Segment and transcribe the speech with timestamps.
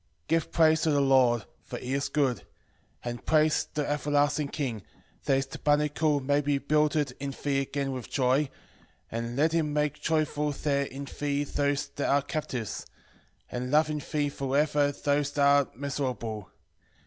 [0.27, 2.41] 13:10 Give praise to the Lord, for he is good:
[3.03, 4.81] and praise the everlasting King,
[5.25, 8.49] that his tabernacle may be builded in thee again with joy,
[9.11, 12.87] and let him make joyful there in thee those that are captives,
[13.51, 16.49] and love in thee for ever those that are miserable.